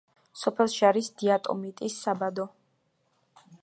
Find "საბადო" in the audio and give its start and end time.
2.07-2.51